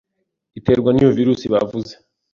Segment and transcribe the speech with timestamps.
[0.59, 1.93] iterwa n'iyo virusi bavuze